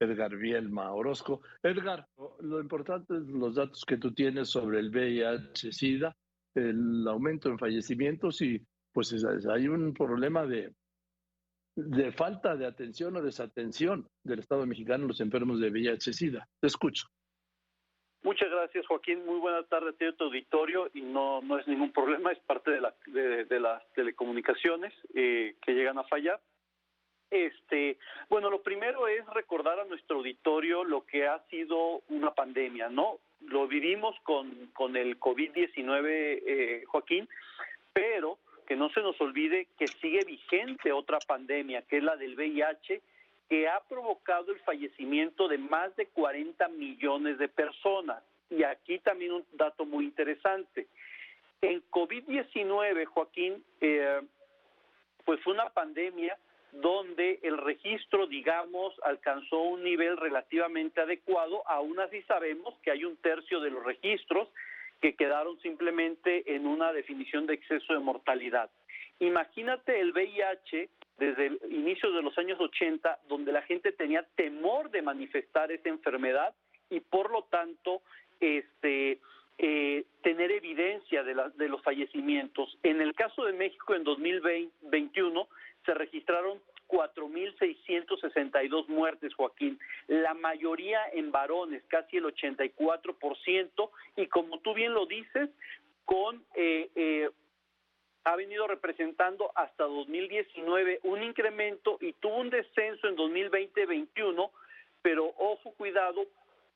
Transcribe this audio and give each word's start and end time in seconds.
Edgar 0.00 0.34
Bielma 0.36 0.92
Orozco. 0.92 1.42
Edgar, 1.62 2.06
lo 2.40 2.60
importante 2.60 3.16
es 3.16 3.28
los 3.28 3.54
datos 3.54 3.84
que 3.84 3.98
tú 3.98 4.12
tienes 4.12 4.48
sobre 4.48 4.80
el 4.80 4.90
VIH-Sida, 4.90 6.16
el 6.54 7.06
aumento 7.06 7.48
en 7.48 7.58
fallecimientos 7.58 8.40
y 8.42 8.60
pues 8.92 9.14
hay 9.48 9.68
un 9.68 9.94
problema 9.94 10.46
de, 10.46 10.72
de 11.76 12.12
falta 12.12 12.56
de 12.56 12.66
atención 12.66 13.16
o 13.16 13.22
desatención 13.22 14.06
del 14.24 14.40
Estado 14.40 14.66
mexicano 14.66 15.04
a 15.04 15.08
los 15.08 15.20
enfermos 15.20 15.60
de 15.60 15.70
VIH-Sida. 15.70 16.48
Te 16.60 16.66
escucho. 16.66 17.06
Muchas 18.22 18.50
gracias, 18.50 18.86
Joaquín. 18.86 19.24
Muy 19.24 19.38
buena 19.38 19.62
tarde 19.64 19.90
a 19.90 20.12
tu 20.12 20.24
auditorio 20.24 20.90
y 20.92 21.00
no, 21.00 21.40
no 21.40 21.58
es 21.58 21.66
ningún 21.66 21.90
problema, 21.92 22.32
es 22.32 22.38
parte 22.40 22.70
de, 22.70 22.80
la, 22.80 22.94
de, 23.06 23.60
las 23.60 23.82
telecomunicaciones 23.92 24.92
eh, 25.14 25.56
que 25.62 25.72
llegan 25.72 25.98
a 25.98 26.04
fallar. 26.04 26.38
Este, 27.30 27.96
bueno, 28.28 28.50
lo 28.50 28.62
primero 28.62 29.06
es 29.06 29.24
recordar 29.28 29.78
a 29.78 29.84
nuestro 29.84 30.16
auditorio 30.16 30.82
lo 30.82 31.06
que 31.06 31.28
ha 31.28 31.38
sido 31.48 32.02
una 32.08 32.34
pandemia, 32.34 32.88
¿no? 32.88 33.18
Lo 33.46 33.68
vivimos 33.68 34.16
con, 34.24 34.70
con 34.74 34.96
el 34.96 35.18
COVID-19, 35.18 36.06
eh, 36.08 36.84
Joaquín, 36.86 37.28
pero 37.92 38.38
que 38.66 38.76
no 38.76 38.90
se 38.90 39.00
nos 39.00 39.20
olvide 39.20 39.68
que 39.78 39.86
sigue 39.86 40.24
vigente 40.24 40.92
otra 40.92 41.18
pandemia, 41.20 41.82
que 41.82 41.98
es 41.98 42.02
la 42.02 42.16
del 42.16 42.36
VIH, 42.36 43.00
que 43.48 43.68
ha 43.68 43.80
provocado 43.80 44.52
el 44.52 44.60
fallecimiento 44.60 45.48
de 45.48 45.58
más 45.58 45.94
de 45.96 46.06
40 46.06 46.68
millones 46.68 47.38
de 47.38 47.48
personas. 47.48 48.22
Y 48.48 48.62
aquí 48.64 48.98
también 49.00 49.32
un 49.32 49.44
dato 49.52 49.84
muy 49.84 50.04
interesante. 50.04 50.88
En 51.62 51.82
COVID-19, 51.90 53.06
Joaquín, 53.06 53.64
eh, 53.80 54.20
pues 55.24 55.40
fue 55.42 55.52
una 55.52 55.68
pandemia 55.70 56.36
donde 56.72 57.40
el 57.42 57.58
registro, 57.58 58.26
digamos, 58.26 58.94
alcanzó 59.04 59.60
un 59.60 59.82
nivel 59.82 60.16
relativamente 60.16 61.00
adecuado, 61.00 61.62
aún 61.68 61.98
así 62.00 62.22
sabemos 62.22 62.74
que 62.82 62.90
hay 62.90 63.04
un 63.04 63.16
tercio 63.16 63.60
de 63.60 63.70
los 63.70 63.84
registros 63.84 64.48
que 65.00 65.14
quedaron 65.14 65.58
simplemente 65.60 66.54
en 66.54 66.66
una 66.66 66.92
definición 66.92 67.46
de 67.46 67.54
exceso 67.54 67.92
de 67.92 68.00
mortalidad. 68.00 68.70
Imagínate 69.18 70.00
el 70.00 70.12
VIH 70.12 70.88
desde 71.18 71.46
el 71.46 71.58
inicio 71.70 72.10
de 72.12 72.22
los 72.22 72.36
años 72.38 72.58
80, 72.58 73.20
donde 73.28 73.52
la 73.52 73.62
gente 73.62 73.92
tenía 73.92 74.26
temor 74.34 74.90
de 74.90 75.02
manifestar 75.02 75.70
esa 75.70 75.88
enfermedad 75.88 76.54
y 76.88 77.00
por 77.00 77.30
lo 77.30 77.44
tanto 77.44 78.02
este, 78.40 79.20
eh, 79.62 80.06
tener 80.22 80.50
evidencia 80.50 81.22
de, 81.22 81.36
de 81.56 81.68
los 81.68 81.82
fallecimientos. 81.82 82.78
En 82.82 83.02
el 83.02 83.14
caso 83.14 83.44
de 83.44 83.52
México, 83.52 83.94
en 83.94 84.04
2021, 84.04 85.48
se 85.84 85.92
registraron 85.92 86.58
4.662 86.88 88.88
muertes, 88.88 89.34
Joaquín, 89.34 89.78
la 90.08 90.32
mayoría 90.32 91.00
en 91.12 91.30
varones, 91.30 91.82
casi 91.88 92.16
el 92.16 92.24
84%, 92.24 93.90
y 94.16 94.26
como 94.28 94.60
tú 94.60 94.72
bien 94.72 94.94
lo 94.94 95.04
dices, 95.04 95.50
con 96.06 96.42
eh, 96.54 96.88
eh, 96.94 97.28
ha 98.24 98.36
venido 98.36 98.66
representando 98.66 99.52
hasta 99.54 99.84
2019 99.84 101.00
un 101.02 101.22
incremento 101.22 101.98
y 102.00 102.14
tuvo 102.14 102.38
un 102.38 102.48
descenso 102.48 103.08
en 103.08 103.16
2020-21, 103.16 104.50
pero 105.02 105.34
ojo, 105.36 105.72
cuidado, 105.72 106.24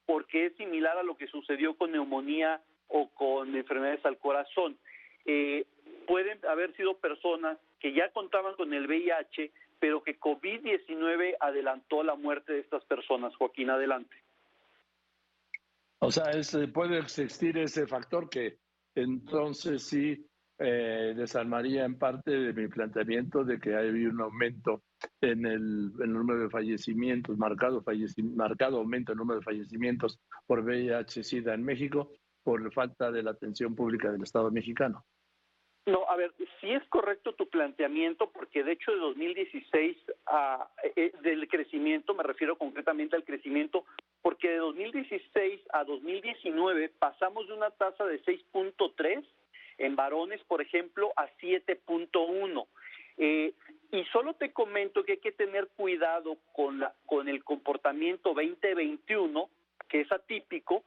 porque 0.04 0.46
es 0.46 0.56
similar 0.56 0.98
a 0.98 1.02
lo 1.02 1.16
que 1.16 1.28
sucedió 1.28 1.74
con 1.76 1.92
neumonía 1.92 2.60
o 2.96 3.08
con 3.08 3.56
enfermedades 3.56 4.06
al 4.06 4.18
corazón. 4.18 4.78
Eh, 5.26 5.66
pueden 6.06 6.38
haber 6.46 6.74
sido 6.76 6.96
personas 6.98 7.58
que 7.80 7.92
ya 7.92 8.08
contaban 8.12 8.54
con 8.54 8.72
el 8.72 8.86
VIH, 8.86 9.50
pero 9.80 10.04
que 10.04 10.18
COVID-19 10.18 11.34
adelantó 11.40 12.04
la 12.04 12.14
muerte 12.14 12.52
de 12.52 12.60
estas 12.60 12.84
personas. 12.84 13.34
Joaquín, 13.34 13.70
adelante. 13.70 14.14
O 15.98 16.12
sea, 16.12 16.26
puede 16.72 16.98
existir 16.98 17.58
ese 17.58 17.88
factor 17.88 18.30
que 18.30 18.58
entonces 18.94 19.82
sí 19.82 20.24
eh, 20.60 21.14
desarmaría 21.16 21.84
en 21.84 21.98
parte 21.98 22.30
de 22.30 22.52
mi 22.52 22.68
planteamiento 22.68 23.42
de 23.42 23.58
que 23.58 23.74
hay 23.74 23.88
un 23.88 24.20
aumento 24.20 24.84
en 25.20 25.46
el, 25.46 25.92
número 25.96 26.44
de 26.44 26.50
fallecimientos, 26.50 27.36
marcado, 27.38 27.82
marcado 28.36 28.78
aumento 28.78 29.10
en 29.10 29.16
el 29.16 29.18
número 29.18 29.40
de 29.40 29.44
fallecimientos 29.44 30.20
por 30.46 30.62
VIH-Sida 30.62 31.54
en 31.54 31.64
México 31.64 32.12
por 32.44 32.72
falta 32.72 33.10
de 33.10 33.22
la 33.22 33.32
atención 33.32 33.74
pública 33.74 34.12
del 34.12 34.22
Estado 34.22 34.50
mexicano. 34.50 35.04
No, 35.86 36.08
a 36.08 36.16
ver, 36.16 36.32
sí 36.60 36.72
es 36.72 36.82
correcto 36.88 37.34
tu 37.34 37.48
planteamiento, 37.48 38.30
porque 38.30 38.64
de 38.64 38.72
hecho 38.72 38.92
de 38.92 38.98
2016 38.98 39.96
a, 40.26 40.66
eh, 40.96 41.12
del 41.22 41.46
crecimiento, 41.48 42.14
me 42.14 42.22
refiero 42.22 42.56
concretamente 42.56 43.16
al 43.16 43.24
crecimiento, 43.24 43.84
porque 44.22 44.48
de 44.48 44.56
2016 44.58 45.60
a 45.72 45.84
2019 45.84 46.90
pasamos 46.98 47.48
de 47.48 47.54
una 47.54 47.70
tasa 47.70 48.06
de 48.06 48.22
6.3 48.22 49.24
en 49.76 49.96
varones, 49.96 50.42
por 50.44 50.62
ejemplo, 50.62 51.12
a 51.16 51.28
7.1. 51.38 52.66
Eh, 53.18 53.52
y 53.92 54.04
solo 54.06 54.34
te 54.34 54.52
comento 54.52 55.04
que 55.04 55.12
hay 55.12 55.18
que 55.18 55.32
tener 55.32 55.68
cuidado 55.76 56.38
con, 56.52 56.80
la, 56.80 56.94
con 57.04 57.28
el 57.28 57.44
comportamiento 57.44 58.32
2021, 58.32 59.50
que 59.88 60.00
es 60.00 60.10
atípico, 60.10 60.82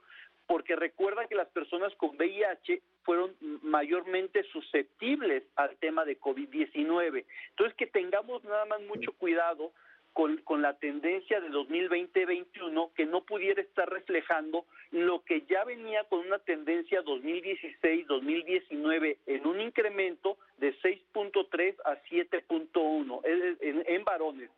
porque 0.48 0.76
recuerda 0.76 1.28
que 1.28 1.36
las 1.36 1.50
personas 1.50 1.94
con 1.96 2.18
VIH 2.18 2.82
fueron 3.04 3.36
mayormente 3.62 4.42
susceptibles 4.44 5.44
al 5.56 5.76
tema 5.78 6.06
de 6.06 6.20
COVID-19. 6.20 7.26
Entonces, 7.50 7.76
que 7.76 7.86
tengamos 7.88 8.44
nada 8.46 8.66
más 8.66 8.82
mucho 8.82 9.12
cuidado 9.14 9.72
con, 10.14 10.38
con 10.38 10.62
la 10.64 10.80
tendencia 10.80 11.40
de 11.42 11.50
2020-21 11.50 12.92
que 12.94 13.06
no 13.06 13.22
pudiera 13.22 13.62
estar 13.62 13.88
reflejando 13.88 14.66
lo 14.90 15.24
que 15.24 15.44
ya 15.48 15.64
venía 15.64 16.06
con 16.06 16.22
una 16.22 16.40
tendencia 16.40 17.04
2016-2019 17.04 19.18
en 19.28 19.46
un 19.46 19.62
incremento 19.62 20.40
de 20.58 20.76
6.3 20.80 21.76
a 21.86 22.02
7.1 22.04 23.22
en, 23.62 23.84
en 23.86 24.04
varones. 24.04 24.50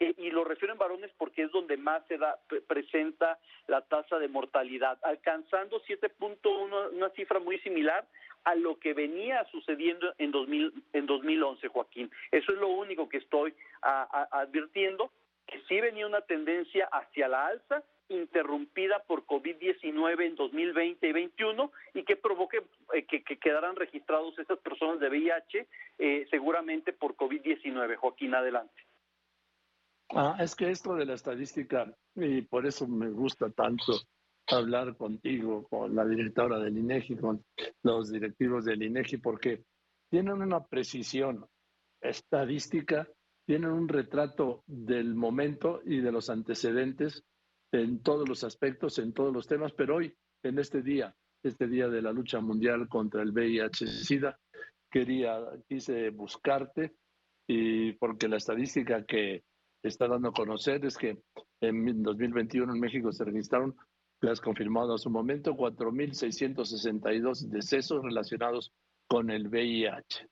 Eh, 0.00 0.14
y 0.16 0.30
lo 0.30 0.44
refiero 0.58 0.72
en 0.72 0.78
varones 0.78 1.12
porque 1.16 1.44
es 1.44 1.52
donde 1.52 1.76
más 1.76 2.04
se 2.08 2.18
da, 2.18 2.36
presenta 2.66 3.38
la 3.68 3.80
tasa 3.82 4.18
de 4.18 4.26
mortalidad, 4.26 4.98
alcanzando 5.02 5.80
7.1, 5.84 6.94
una 6.94 7.10
cifra 7.10 7.38
muy 7.38 7.60
similar 7.60 8.04
a 8.42 8.56
lo 8.56 8.76
que 8.80 8.92
venía 8.92 9.44
sucediendo 9.52 10.12
en, 10.18 10.32
2000, 10.32 10.72
en 10.94 11.06
2011, 11.06 11.68
Joaquín. 11.68 12.10
Eso 12.32 12.52
es 12.52 12.58
lo 12.58 12.68
único 12.70 13.08
que 13.08 13.18
estoy 13.18 13.54
advirtiendo, 13.82 15.12
que 15.46 15.60
sí 15.68 15.80
venía 15.80 16.08
una 16.08 16.22
tendencia 16.22 16.88
hacia 16.90 17.28
la 17.28 17.46
alza, 17.46 17.84
interrumpida 18.08 19.04
por 19.06 19.24
COVID-19 19.26 20.26
en 20.26 20.34
2020 20.34 21.06
y 21.06 21.12
2021 21.12 21.70
y 21.94 22.02
que 22.02 22.16
provoque 22.16 22.62
eh, 22.94 23.04
que, 23.04 23.22
que, 23.22 23.36
quedaran 23.36 23.76
registrados 23.76 24.36
estas 24.38 24.58
personas 24.58 24.98
de 24.98 25.08
VIH 25.08 25.66
eh, 25.98 26.26
seguramente 26.30 26.92
por 26.92 27.14
COVID-19. 27.14 27.96
Joaquín, 27.96 28.34
adelante. 28.34 28.87
Ah, 30.10 30.36
es 30.40 30.54
que 30.54 30.70
esto 30.70 30.94
de 30.94 31.04
la 31.04 31.14
estadística, 31.14 31.94
y 32.14 32.42
por 32.42 32.66
eso 32.66 32.88
me 32.88 33.10
gusta 33.10 33.50
tanto 33.50 33.92
hablar 34.46 34.96
contigo, 34.96 35.66
con 35.68 35.94
la 35.94 36.06
directora 36.06 36.58
del 36.58 36.78
INEGI, 36.78 37.16
con 37.16 37.44
los 37.82 38.10
directivos 38.10 38.64
del 38.64 38.82
INEGI, 38.82 39.18
porque 39.18 39.64
tienen 40.10 40.40
una 40.40 40.64
precisión 40.64 41.46
estadística, 42.00 43.06
tienen 43.46 43.70
un 43.70 43.88
retrato 43.88 44.62
del 44.66 45.14
momento 45.14 45.82
y 45.84 46.00
de 46.00 46.12
los 46.12 46.30
antecedentes 46.30 47.22
en 47.72 48.02
todos 48.02 48.26
los 48.26 48.44
aspectos, 48.44 48.98
en 48.98 49.12
todos 49.12 49.32
los 49.32 49.46
temas, 49.46 49.72
pero 49.72 49.96
hoy, 49.96 50.14
en 50.42 50.58
este 50.58 50.80
día, 50.80 51.14
este 51.42 51.66
día 51.66 51.88
de 51.88 52.00
la 52.00 52.12
lucha 52.12 52.40
mundial 52.40 52.88
contra 52.88 53.22
el 53.22 53.32
VIH-Sida, 53.32 54.38
quería, 54.90 55.38
quise 55.68 56.08
buscarte 56.10 56.94
y 57.46 57.92
porque 57.92 58.28
la 58.28 58.38
estadística 58.38 59.04
que 59.04 59.42
está 59.82 60.08
dando 60.08 60.28
a 60.28 60.32
conocer 60.32 60.84
es 60.84 60.96
que 60.96 61.18
en 61.60 62.02
2021 62.02 62.72
en 62.72 62.80
México 62.80 63.12
se 63.12 63.24
registraron, 63.24 63.76
lo 64.20 64.30
has 64.30 64.40
confirmado 64.40 64.94
a 64.94 64.98
su 64.98 65.10
momento, 65.10 65.54
4.662 65.54 67.48
decesos 67.48 68.02
relacionados 68.02 68.72
con 69.06 69.30
el 69.30 69.48
VIH. 69.48 70.28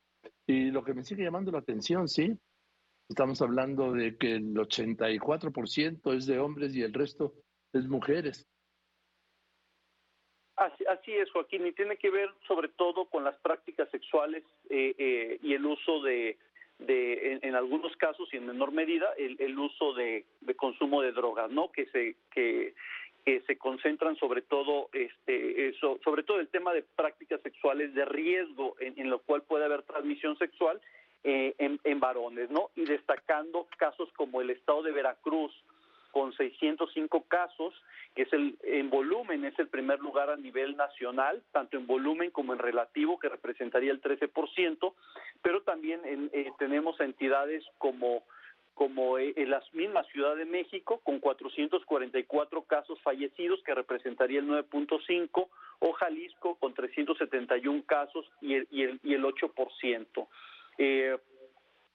Y 0.46 0.70
lo 0.70 0.84
que 0.84 0.94
me 0.94 1.04
sigue 1.04 1.25
llamando 1.25 1.52
la 1.52 1.58
atención, 1.58 2.08
sí, 2.08 2.37
estamos 3.08 3.40
hablando 3.43 3.93
de 3.93 4.16
que 4.16 4.32
el 4.34 4.54
84% 4.54 6.14
es 6.14 6.26
de 6.26 6.38
hombres 6.38 6.75
y 6.75 6.82
el 6.82 6.92
resto 6.92 7.34
es 7.72 7.87
mujeres. 7.88 8.46
Así, 10.56 10.84
así, 10.87 11.12
es, 11.12 11.31
Joaquín, 11.32 11.66
y 11.66 11.72
tiene 11.72 11.99
que 11.99 12.10
ver 12.10 12.31
sobre 12.49 12.69
todo 12.70 13.06
con 13.10 13.25
las 13.25 13.38
prácticas 13.40 13.90
sexuales 13.90 14.42
eh, 14.70 14.94
eh, 14.96 15.38
y 15.42 15.52
el 15.52 15.66
uso 15.66 16.02
de 16.02 16.38
de 16.87 17.38
en, 17.43 17.55
algunos 17.55 17.97
casos 17.97 18.29
y 18.33 18.37
en 18.37 18.47
menor 18.47 18.73
medida 18.73 19.06
el, 19.19 19.37
el 19.41 19.59
uso 19.59 19.94
de, 19.94 20.25
consumo 20.56 21.03
de 21.03 21.12
drogas 21.12 21.50
no 21.50 21.71
que 21.71 21.87
se 21.87 22.17
que, 22.31 22.75
que 23.25 23.41
se 23.43 23.59
concentran 23.59 24.17
sobre 24.17 24.43
todo 24.43 24.88
este 24.93 25.69
eso 25.69 25.99
sobre 26.05 26.23
todo 26.23 26.41
el 26.41 26.49
tema 26.49 26.73
de 26.73 26.83
prácticas 26.83 27.41
sexuales 27.43 27.94
de 27.94 28.05
riesgo 28.05 28.77
en, 28.81 28.94
en 28.99 29.11
lo 29.11 29.21
cual 29.21 29.43
puede 29.43 29.65
haber 29.65 29.83
transmisión 29.83 30.38
sexual 30.38 30.81
eh, 31.25 31.55
en, 31.59 31.81
en 31.85 32.00
varones 32.00 32.50
no 32.50 32.71
y 32.77 32.85
destacando 32.85 33.67
casos 33.77 34.09
como 34.17 34.41
el 34.41 34.50
estado 34.50 34.83
de 34.83 34.93
Veracruz 34.93 35.53
con 36.16 36.32
605 36.32 37.26
casos, 37.28 37.74
que 38.14 38.22
es 38.22 38.32
el 38.32 38.56
en 38.62 38.88
volumen 38.88 39.44
es 39.44 39.58
el 39.58 39.68
primer 39.68 40.00
lugar 40.00 40.30
a 40.30 40.36
nivel 40.38 40.74
nacional, 40.74 41.42
tanto 41.52 41.76
en 41.76 41.86
volumen 41.86 42.30
como 42.30 42.54
en 42.54 42.58
relativo, 42.58 43.18
que 43.18 43.28
representaría 43.28 43.92
el 43.92 44.00
13%, 44.00 44.94
pero 45.42 45.60
también 45.60 46.00
eh, 46.06 46.50
tenemos 46.58 46.98
entidades 47.00 47.62
como 47.76 48.22
como 48.72 49.18
eh, 49.18 49.34
en 49.36 49.50
la 49.50 49.62
misma 49.74 50.04
Ciudad 50.04 50.36
de 50.36 50.46
México, 50.46 51.02
con 51.04 51.20
444 51.20 52.62
casos 52.62 52.98
fallecidos, 53.02 53.62
que 53.62 53.74
representaría 53.74 54.40
el 54.40 54.48
9.5%, 54.48 55.48
o 55.80 55.92
Jalisco, 55.92 56.54
con 56.54 56.72
371 56.72 57.82
casos 57.84 58.24
y 58.40 58.54
el, 58.54 58.66
y 58.70 58.84
el, 58.84 59.00
y 59.04 59.12
el 59.12 59.22
8%. 59.22 60.26
Eh, 60.78 61.18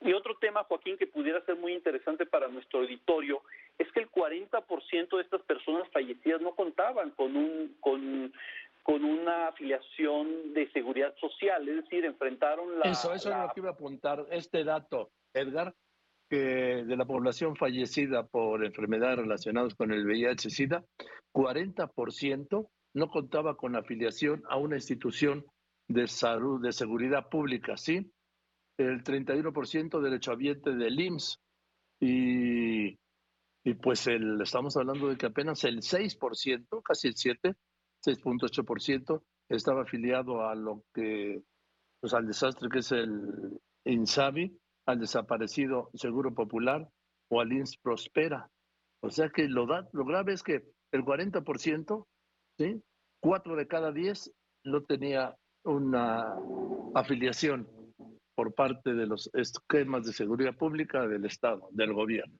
y 0.03 0.13
otro 0.13 0.35
tema, 0.37 0.63
Joaquín, 0.63 0.97
que 0.97 1.05
pudiera 1.05 1.45
ser 1.45 1.57
muy 1.57 1.73
interesante 1.73 2.25
para 2.25 2.47
nuestro 2.47 2.79
auditorio, 2.79 3.43
es 3.81 3.91
que 3.91 4.01
el 4.01 4.11
40% 4.11 5.17
de 5.17 5.21
estas 5.23 5.41
personas 5.41 5.87
fallecidas 5.91 6.41
no 6.41 6.55
contaban 6.55 7.11
con 7.11 7.35
un 7.35 7.75
con, 7.79 8.31
con 8.83 9.03
una 9.03 9.47
afiliación 9.47 10.53
de 10.53 10.69
seguridad 10.71 11.15
social, 11.17 11.67
es 11.67 11.83
decir, 11.83 12.05
enfrentaron 12.05 12.79
la... 12.79 12.91
Eso, 12.91 13.13
eso 13.13 13.29
es 13.31 13.37
lo 13.37 13.53
que 13.53 13.59
iba 13.59 13.69
a 13.69 13.73
apuntar, 13.73 14.25
este 14.31 14.63
dato, 14.63 15.11
Edgar, 15.33 15.73
que 16.29 16.37
de 16.85 16.95
la 16.95 17.05
población 17.05 17.55
fallecida 17.55 18.25
por 18.27 18.63
enfermedades 18.63 19.19
relacionadas 19.19 19.75
con 19.75 19.91
el 19.91 20.05
VIH-Sida, 20.05 20.83
40% 21.33 22.69
no 22.93 23.09
contaba 23.09 23.55
con 23.55 23.75
afiliación 23.75 24.43
a 24.49 24.57
una 24.57 24.75
institución 24.75 25.45
de 25.87 26.07
salud, 26.07 26.61
de 26.61 26.71
seguridad 26.71 27.29
pública, 27.29 27.77
¿sí? 27.77 28.11
el 28.77 29.03
31% 29.03 30.01
derechohabiente 30.01 30.71
del 30.71 30.99
IMSS 30.99 31.39
y, 31.99 32.97
y 33.63 33.75
pues 33.75 34.07
el, 34.07 34.41
estamos 34.41 34.75
hablando 34.77 35.07
de 35.07 35.17
que 35.17 35.27
apenas 35.27 35.63
el 35.63 35.81
6%, 35.81 36.81
casi 36.83 37.07
el 37.07 37.15
7, 37.15 37.55
6.8% 38.05 39.21
estaba 39.49 39.83
afiliado 39.83 40.47
a 40.47 40.55
lo 40.55 40.83
que, 40.93 41.43
pues 41.99 42.13
al 42.13 42.27
desastre 42.27 42.69
que 42.69 42.79
es 42.79 42.91
el 42.91 43.59
INSABI, 43.85 44.57
al 44.87 44.99
desaparecido 44.99 45.89
Seguro 45.93 46.33
Popular 46.33 46.87
o 47.29 47.41
al 47.41 47.53
INS 47.53 47.77
Prospera. 47.77 48.49
O 49.03 49.09
sea 49.09 49.29
que 49.29 49.47
lo, 49.47 49.67
da, 49.67 49.87
lo 49.93 50.05
grave 50.05 50.33
es 50.33 50.43
que 50.43 50.63
el 50.91 51.03
40%, 51.03 52.05
¿sí? 52.57 52.83
4 53.21 53.55
de 53.55 53.67
cada 53.67 53.91
10 53.91 54.31
no 54.65 54.83
tenía 54.83 55.35
una 55.63 56.35
afiliación 56.95 57.67
por 58.35 58.55
parte 58.55 58.93
de 58.93 59.05
los 59.05 59.29
esquemas 59.33 60.05
de 60.05 60.13
seguridad 60.13 60.55
pública 60.55 61.07
del 61.07 61.25
Estado, 61.25 61.69
del 61.71 61.93
gobierno. 61.93 62.37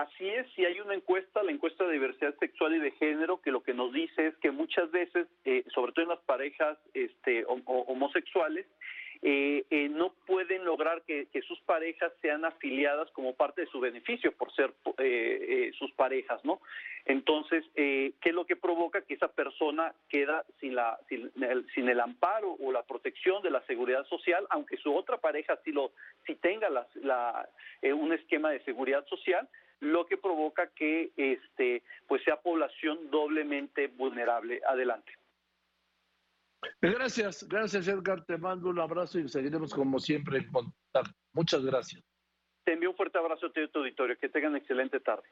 Así 0.00 0.26
es, 0.26 0.46
si 0.54 0.64
hay 0.64 0.80
una 0.80 0.94
encuesta, 0.94 1.42
la 1.42 1.52
encuesta 1.52 1.84
de 1.84 1.92
diversidad 1.92 2.34
sexual 2.38 2.74
y 2.74 2.78
de 2.78 2.92
género, 2.92 3.42
que 3.42 3.50
lo 3.50 3.62
que 3.62 3.74
nos 3.74 3.92
dice 3.92 4.28
es 4.28 4.36
que 4.38 4.50
muchas 4.50 4.90
veces, 4.90 5.26
eh, 5.44 5.62
sobre 5.74 5.92
todo 5.92 6.04
en 6.04 6.08
las 6.08 6.20
parejas 6.20 6.78
este, 6.94 7.44
homosexuales, 7.46 8.66
eh, 9.22 9.66
eh, 9.68 9.90
no 9.90 10.14
pueden 10.26 10.64
lograr 10.64 11.02
que, 11.02 11.28
sus 11.46 11.60
parejas 11.62 12.10
sean 12.22 12.46
afiliadas 12.46 13.10
como 13.10 13.34
parte 13.34 13.62
de 13.62 13.66
su 13.66 13.78
beneficio 13.78 14.32
por 14.32 14.50
ser 14.54 14.72
eh, 14.96 15.70
sus 15.78 15.92
parejas, 15.92 16.42
¿no? 16.44 16.60
Entonces, 17.04 17.64
¿qué 17.74 18.14
es 18.22 18.34
lo 18.34 18.46
que 18.46 18.56
provoca? 18.56 19.02
Que 19.02 19.14
esa 19.14 19.28
persona 19.28 19.92
queda 20.08 20.44
sin, 20.60 20.74
la, 20.74 20.98
sin, 21.08 21.88
el, 21.88 22.00
amparo 22.00 22.56
o 22.60 22.72
la 22.72 22.82
protección 22.82 23.42
de 23.42 23.50
la 23.50 23.60
seguridad 23.66 24.06
social, 24.06 24.46
aunque 24.50 24.76
su 24.78 24.94
otra 24.94 25.18
pareja 25.18 25.58
sí, 25.64 25.72
lo, 25.72 25.92
sí 26.26 26.34
tenga 26.36 26.68
un 27.82 28.12
esquema 28.12 28.50
de 28.50 28.62
seguridad 28.64 29.04
social, 29.06 29.48
lo 29.80 30.06
que 30.06 30.16
provoca 30.16 30.68
que 30.68 31.12
este, 31.16 31.82
pues 32.06 32.22
sea 32.24 32.40
población 32.40 33.10
doblemente 33.10 33.88
vulnerable. 33.88 34.60
Adelante. 34.66 35.12
Gracias, 36.80 37.48
gracias 37.48 37.88
Edgar, 37.88 38.24
te 38.24 38.36
mando 38.36 38.68
un 38.68 38.78
abrazo 38.78 39.18
y 39.18 39.28
seguiremos 39.28 39.72
como 39.72 39.98
siempre 39.98 40.38
en 40.38 40.52
contacto. 40.52 41.14
Muchas 41.32 41.64
gracias. 41.64 42.02
Te 42.64 42.74
envío 42.74 42.90
un 42.90 42.96
fuerte 42.96 43.18
abrazo 43.18 43.46
a 43.46 43.52
tu 43.52 43.78
auditorio, 43.78 44.18
que 44.18 44.28
tengan 44.28 44.56
excelente 44.56 45.00
tarde. 45.00 45.28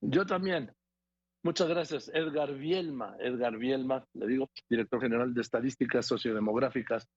Yo 0.00 0.26
también. 0.26 0.72
Muchas 1.42 1.68
gracias, 1.68 2.10
Edgar 2.12 2.52
Bielma. 2.54 3.16
Edgar 3.20 3.56
Bielma, 3.56 4.04
le 4.14 4.26
digo, 4.26 4.50
director 4.68 5.00
general 5.00 5.32
de 5.32 5.42
Estadísticas 5.42 6.04
Sociodemográficas 6.06 7.08